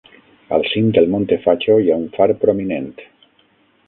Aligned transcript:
Al 0.55 0.63
cim 0.69 0.87
del 0.95 1.09
Monte 1.15 1.37
Facho 1.43 1.75
hi 1.83 1.91
ha 1.91 1.97
un 2.05 2.07
far 2.15 2.27
prominent.. 2.45 2.89